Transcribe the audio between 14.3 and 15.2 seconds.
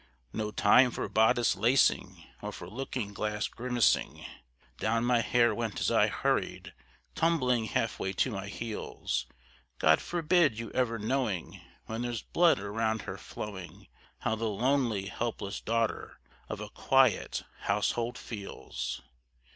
the lonely,